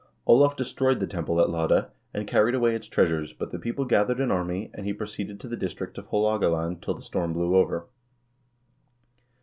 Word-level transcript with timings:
Olav 0.25 0.55
destroyed 0.55 0.99
the 0.99 1.05
temple 1.05 1.39
at 1.39 1.51
Lade, 1.51 1.85
and 2.11 2.25
carried 2.27 2.55
away 2.55 2.73
its 2.73 2.87
treasures, 2.87 3.33
but 3.33 3.51
the 3.51 3.59
people 3.59 3.85
gathered 3.85 4.19
an 4.19 4.31
army, 4.31 4.71
and 4.73 4.87
he 4.87 4.93
proceeded 4.93 5.39
to 5.39 5.47
the 5.47 5.55
district 5.55 5.95
of 5.99 6.07
Haalogaland 6.09 6.81
till 6.81 6.95
the 6.95 7.03
storm 7.03 7.33
blew 7.33 7.55
over. 7.55 7.85